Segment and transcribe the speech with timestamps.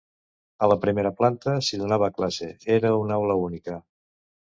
[0.67, 3.77] A la primera planta s'hi donava classe, era una aula única.